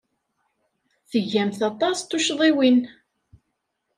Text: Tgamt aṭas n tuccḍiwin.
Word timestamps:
Tgamt 1.11 1.59
aṭas 1.69 1.97
n 2.01 2.05
tuccḍiwin. 2.09 2.77